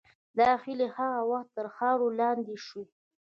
[0.37, 2.85] دا هیلې هغه وخت تر خاورې لاندې شوې.